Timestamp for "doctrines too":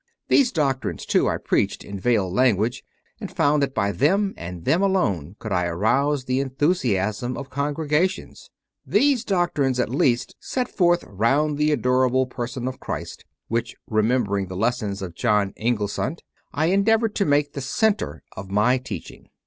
0.51-1.29